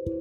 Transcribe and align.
Gua 0.00 0.16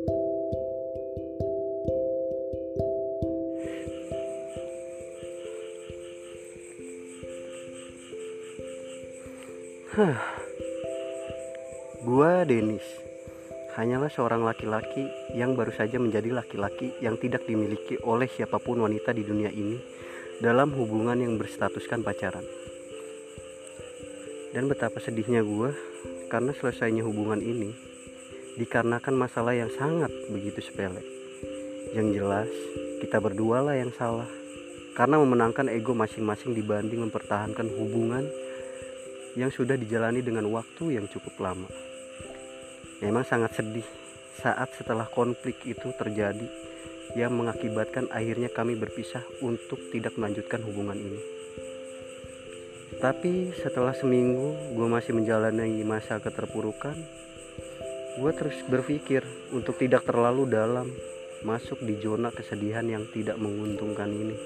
Denis 12.44 12.84
hanyalah 13.80 14.12
seorang 14.12 14.44
laki-laki 14.44 15.08
yang 15.40 15.56
baru 15.56 15.72
saja 15.72 15.96
menjadi 15.96 16.36
laki-laki 16.36 16.92
yang 17.00 17.16
tidak 17.16 17.48
dimiliki 17.48 17.96
oleh 18.04 18.28
siapa 18.28 18.60
pun 18.60 18.84
wanita 18.84 19.16
di 19.16 19.24
dunia 19.24 19.48
ini 19.48 19.80
dalam 20.44 20.76
hubungan 20.76 21.24
yang 21.24 21.40
berstatuskan 21.40 22.04
pacaran. 22.04 22.44
Dan 24.52 24.68
betapa 24.68 25.00
sedihnya 25.00 25.40
gua 25.40 25.72
karena 26.28 26.52
selesainya 26.52 27.08
hubungan 27.08 27.40
ini 27.40 27.88
dikarenakan 28.60 29.16
masalah 29.16 29.56
yang 29.56 29.72
sangat 29.72 30.12
begitu 30.28 30.60
sepele. 30.60 31.00
Yang 31.96 32.20
jelas, 32.20 32.52
kita 33.00 33.24
berdua 33.24 33.64
lah 33.64 33.80
yang 33.80 33.96
salah 33.96 34.28
karena 35.00 35.16
memenangkan 35.16 35.72
ego 35.72 35.96
masing-masing 35.96 36.52
dibanding 36.52 37.00
mempertahankan 37.08 37.72
hubungan 37.80 38.28
yang 39.40 39.48
sudah 39.48 39.80
dijalani 39.80 40.20
dengan 40.20 40.44
waktu 40.52 41.00
yang 41.00 41.08
cukup 41.08 41.40
lama. 41.40 41.72
Memang 43.00 43.24
sangat 43.24 43.56
sedih 43.56 43.88
saat 44.44 44.76
setelah 44.76 45.08
konflik 45.08 45.56
itu 45.64 45.96
terjadi 45.96 46.48
yang 47.16 47.32
mengakibatkan 47.32 48.12
akhirnya 48.12 48.52
kami 48.52 48.76
berpisah 48.76 49.24
untuk 49.40 49.80
tidak 49.96 50.20
melanjutkan 50.20 50.60
hubungan 50.68 51.00
ini. 51.00 51.22
Tapi 53.00 53.56
setelah 53.56 53.96
seminggu 53.96 54.76
gue 54.76 54.88
masih 54.92 55.16
menjalani 55.16 55.80
masa 55.88 56.20
keterpurukan, 56.20 57.00
gue 58.18 58.32
terus 58.34 58.58
berpikir 58.66 59.22
untuk 59.54 59.78
tidak 59.78 60.08
terlalu 60.10 60.50
dalam 60.50 60.90
masuk 61.46 61.78
di 61.86 62.02
zona 62.02 62.34
kesedihan 62.34 62.88
yang 62.88 63.06
tidak 63.14 63.38
menguntungkan 63.38 64.10
ini. 64.10 64.38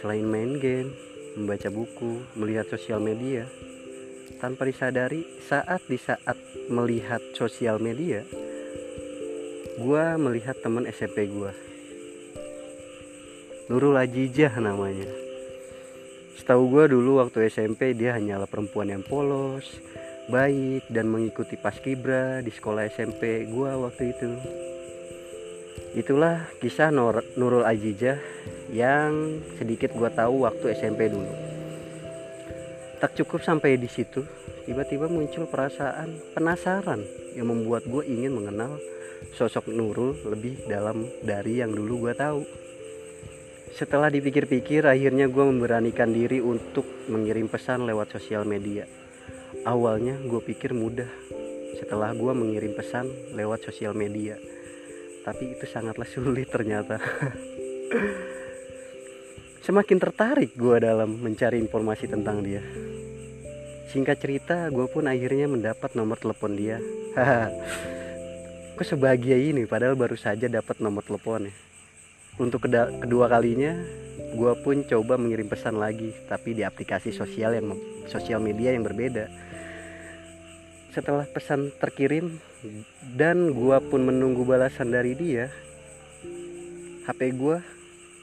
Selain 0.00 0.24
main 0.24 0.56
game, 0.56 0.96
membaca 1.36 1.68
buku, 1.68 2.24
melihat 2.40 2.66
sosial 2.72 3.04
media. 3.04 3.44
Tanpa 4.40 4.64
disadari, 4.64 5.28
saat 5.44 5.84
di 5.84 6.00
saat 6.00 6.40
melihat 6.72 7.20
sosial 7.36 7.76
media, 7.76 8.24
gue 9.76 10.04
melihat 10.16 10.56
teman 10.64 10.88
SMP 10.88 11.28
gue. 11.28 11.52
Nurul 13.68 14.00
Ajijah 14.00 14.56
namanya. 14.56 15.06
Setahu 16.40 16.72
gue 16.72 16.96
dulu 16.96 17.20
waktu 17.20 17.52
SMP 17.52 17.92
dia 17.92 18.16
hanyalah 18.16 18.48
perempuan 18.48 18.88
yang 18.88 19.04
polos, 19.04 19.78
baik 20.30 20.86
dan 20.86 21.10
mengikuti 21.10 21.58
paskibra 21.58 22.38
di 22.40 22.54
sekolah 22.54 22.86
SMP 22.86 23.50
gue 23.50 23.70
waktu 23.74 24.14
itu. 24.14 24.30
Itulah 25.98 26.46
kisah 26.62 26.94
Nur 26.94 27.26
Nurul 27.34 27.66
Ajijah 27.66 28.22
yang 28.70 29.42
sedikit 29.58 29.90
gue 29.90 30.06
tahu 30.14 30.46
waktu 30.46 30.78
SMP 30.78 31.10
dulu. 31.10 31.34
Tak 33.02 33.18
cukup 33.18 33.42
sampai 33.42 33.74
di 33.74 33.90
situ, 33.90 34.22
tiba-tiba 34.70 35.10
muncul 35.10 35.50
perasaan 35.50 36.14
penasaran 36.30 37.02
yang 37.34 37.50
membuat 37.50 37.90
gue 37.90 38.06
ingin 38.06 38.38
mengenal 38.38 38.78
sosok 39.34 39.66
Nurul 39.66 40.14
lebih 40.30 40.70
dalam 40.70 41.10
dari 41.26 41.58
yang 41.58 41.74
dulu 41.74 42.06
gue 42.06 42.14
tahu. 42.14 42.40
Setelah 43.74 44.10
dipikir-pikir, 44.10 44.86
akhirnya 44.86 45.26
gue 45.26 45.44
memberanikan 45.46 46.10
diri 46.10 46.38
untuk 46.38 46.86
mengirim 47.10 47.46
pesan 47.46 47.86
lewat 47.86 48.14
sosial 48.14 48.46
media. 48.46 48.86
Awalnya 49.66 50.16
gue 50.24 50.40
pikir 50.42 50.72
mudah 50.72 51.08
setelah 51.76 52.14
gue 52.14 52.32
mengirim 52.32 52.72
pesan 52.74 53.10
lewat 53.34 53.66
sosial 53.66 53.92
media. 53.92 54.38
Tapi 55.26 55.56
itu 55.58 55.66
sangatlah 55.68 56.06
sulit 56.06 56.48
ternyata. 56.48 56.98
semakin 59.60 59.98
tertarik 60.02 60.58
gue 60.58 60.76
dalam 60.82 61.20
mencari 61.20 61.60
informasi 61.62 62.10
tentang 62.10 62.42
dia. 62.42 62.58
Singkat 63.90 64.18
cerita, 64.18 64.56
gue 64.70 64.86
pun 64.90 65.06
akhirnya 65.06 65.46
mendapat 65.46 65.94
nomor 65.94 66.18
telepon 66.18 66.58
dia. 66.58 66.82
Kok 68.74 68.86
sebahagia 68.86 69.38
ini 69.38 69.66
padahal 69.70 69.94
baru 69.94 70.18
saja 70.18 70.50
dapat 70.50 70.82
nomor 70.82 71.06
teleponnya. 71.06 71.54
Untuk 72.40 72.66
kedua 72.66 73.26
kalinya, 73.30 73.76
gue 74.30 74.52
pun 74.62 74.82
coba 74.86 75.14
mengirim 75.18 75.50
pesan 75.50 75.78
lagi, 75.78 76.14
tapi 76.30 76.54
di 76.54 76.62
aplikasi 76.62 77.10
sosial 77.10 77.56
yang 77.56 77.74
sosial 78.06 78.38
media 78.38 78.74
yang 78.74 78.86
berbeda. 78.86 79.26
Setelah 80.90 81.26
pesan 81.30 81.70
terkirim 81.78 82.38
dan 83.14 83.54
gue 83.54 83.76
pun 83.88 84.02
menunggu 84.02 84.42
balasan 84.42 84.90
dari 84.90 85.14
dia, 85.14 85.50
HP 87.06 87.20
gue 87.34 87.58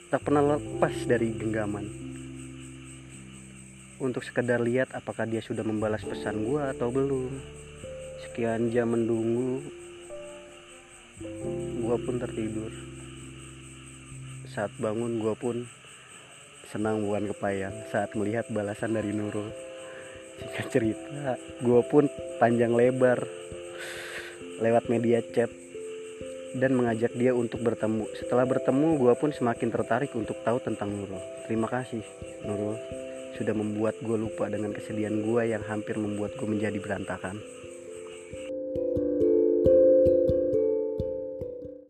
tak 0.07 0.23
pernah 0.23 0.55
lepas 0.55 0.95
dari 1.03 1.35
genggaman. 1.35 2.07
Untuk 3.97 4.21
sekedar 4.21 4.61
lihat 4.61 4.93
apakah 4.93 5.25
dia 5.25 5.41
sudah 5.41 5.65
membalas 5.65 6.05
pesan 6.05 6.45
gua 6.45 6.69
atau 6.69 6.93
belum. 6.93 7.33
Sekian 8.21 8.69
jam 8.69 8.93
menunggu 8.93 9.65
gua 11.81 11.97
pun 11.97 12.21
tertidur. 12.21 12.69
Saat 14.53 14.69
bangun 14.77 15.17
gua 15.17 15.33
pun 15.33 15.65
senang 16.67 17.03
bukan 17.03 17.31
kepayang 17.31 17.75
saat 17.89 18.11
melihat 18.13 18.45
balasan 18.51 18.95
dari 18.95 19.15
Nurul 19.15 19.47
singkat 20.37 20.67
cerita 20.69 21.39
gua 21.63 21.81
pun 21.81 22.11
panjang 22.37 22.75
lebar 22.75 23.23
lewat 24.61 24.89
media 24.89 25.21
chat 25.21 25.49
dan 26.57 26.73
mengajak 26.73 27.13
dia 27.13 27.37
untuk 27.37 27.61
bertemu. 27.61 28.09
Setelah 28.17 28.47
bertemu, 28.49 28.97
gue 28.97 29.13
pun 29.13 29.29
semakin 29.29 29.69
tertarik 29.69 30.09
untuk 30.17 30.41
tahu 30.41 30.57
tentang 30.57 30.89
Nurul. 30.89 31.21
Terima 31.45 31.69
kasih, 31.69 32.01
Nurul, 32.47 32.73
sudah 33.37 33.53
membuat 33.53 34.01
gue 34.01 34.17
lupa 34.17 34.49
dengan 34.49 34.73
kesedihan 34.73 35.13
gue 35.13 35.41
yang 35.45 35.61
hampir 35.69 35.99
membuat 35.99 36.33
gue 36.33 36.47
menjadi 36.49 36.79
berantakan. 36.81 37.37